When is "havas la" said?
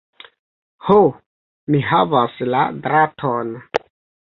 1.91-2.65